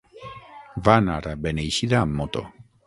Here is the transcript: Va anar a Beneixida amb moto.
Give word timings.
Va 0.89 0.95
anar 1.03 1.21
a 1.33 1.37
Beneixida 1.45 2.03
amb 2.03 2.21
moto. 2.23 2.47